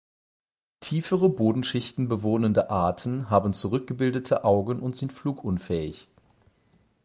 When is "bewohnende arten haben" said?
2.07-3.53